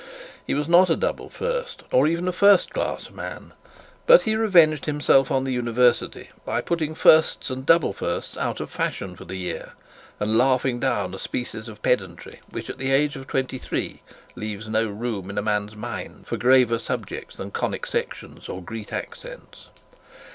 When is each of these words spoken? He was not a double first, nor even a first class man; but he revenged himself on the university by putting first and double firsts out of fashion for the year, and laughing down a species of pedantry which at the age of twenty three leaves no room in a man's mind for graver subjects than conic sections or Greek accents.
He 0.47 0.55
was 0.55 0.67
not 0.67 0.89
a 0.89 0.95
double 0.95 1.29
first, 1.29 1.83
nor 1.93 2.07
even 2.07 2.27
a 2.27 2.31
first 2.31 2.71
class 2.71 3.11
man; 3.11 3.53
but 4.07 4.23
he 4.23 4.35
revenged 4.35 4.85
himself 4.85 5.29
on 5.29 5.43
the 5.43 5.53
university 5.53 6.31
by 6.43 6.59
putting 6.59 6.95
first 6.95 7.47
and 7.51 7.67
double 7.67 7.93
firsts 7.93 8.35
out 8.35 8.59
of 8.59 8.71
fashion 8.71 9.15
for 9.15 9.25
the 9.25 9.35
year, 9.35 9.73
and 10.19 10.39
laughing 10.39 10.79
down 10.79 11.13
a 11.13 11.19
species 11.19 11.67
of 11.69 11.83
pedantry 11.83 12.41
which 12.49 12.67
at 12.67 12.79
the 12.79 12.91
age 12.91 13.15
of 13.15 13.27
twenty 13.27 13.59
three 13.59 14.01
leaves 14.35 14.67
no 14.67 14.87
room 14.89 15.29
in 15.29 15.37
a 15.37 15.43
man's 15.43 15.75
mind 15.75 16.25
for 16.25 16.35
graver 16.35 16.79
subjects 16.79 17.35
than 17.35 17.51
conic 17.51 17.85
sections 17.85 18.49
or 18.49 18.59
Greek 18.59 18.91
accents. 18.91 19.67